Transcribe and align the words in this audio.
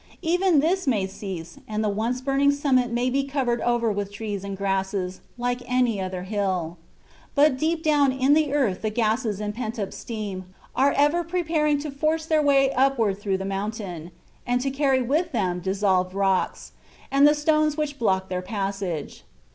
Even 0.23 0.61
this 0.61 0.87
may 0.87 1.05
cease, 1.05 1.59
and 1.67 1.83
the 1.83 1.87
once 1.87 2.21
burning 2.21 2.51
summit 2.51 2.91
may 2.91 3.07
be 3.07 3.23
covered 3.23 3.61
over 3.61 3.91
with 3.91 4.11
trees 4.11 4.43
and 4.43 4.57
grass, 4.57 4.95
like 5.37 5.61
any 5.67 6.01
other 6.01 6.23
hill. 6.23 6.79
But 7.35 7.55
deep 7.59 7.83
down 7.83 8.11
in 8.11 8.33
the 8.33 8.51
earth 8.51 8.81
the 8.81 8.89
gases 8.89 9.39
and 9.39 9.53
pent 9.53 9.77
up 9.77 9.93
steam, 9.93 10.45
are 10.75 10.93
ever 10.93 11.23
preparing 11.23 11.77
to 11.81 11.91
force 11.91 12.25
their 12.25 12.41
way 12.41 12.73
upward 12.73 13.19
through 13.19 13.37
the 13.37 13.45
mountain, 13.45 14.09
and 14.43 14.59
to 14.61 14.71
carry 14.71 15.03
with 15.03 15.33
them 15.33 15.59
dissolved 15.59 16.15
rocks, 16.15 16.71
and 17.11 17.27
the 17.27 17.35
stones 17.35 17.77
which 17.77 17.99
block 17.99 18.27
their 18.27 18.41
passage. 18.41 19.23